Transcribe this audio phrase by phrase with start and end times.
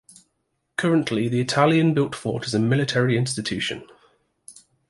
[0.77, 3.83] Currently the Italian-built fort is a military institution.